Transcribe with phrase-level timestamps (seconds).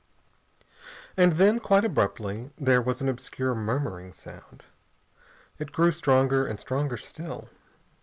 [1.15, 4.65] And then, quite abruptly, there was an obscure murmuring sound.
[5.59, 7.49] It grew stronger, and stronger still.